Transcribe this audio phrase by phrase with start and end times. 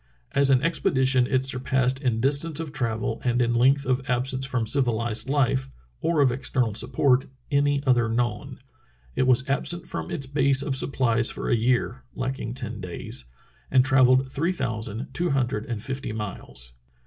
[0.31, 4.65] As an expedition it surpassed in distance of travel and in length of absence from
[4.65, 5.67] civilized life,
[6.01, 8.57] or of external support, any other known.
[9.15, 13.25] It was absent from its base of supplies for a year (lacking ten days),
[13.69, 16.73] and travelled three thousand two hundred and fifty miles.